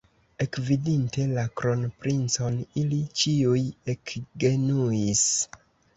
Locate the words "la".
1.33-1.43